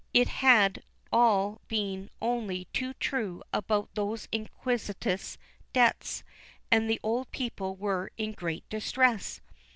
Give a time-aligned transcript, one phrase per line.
[0.15, 0.81] It had
[1.13, 5.37] all been only too true about those iniquitous
[5.73, 6.23] debts,
[6.71, 9.41] and the old people were in great distress.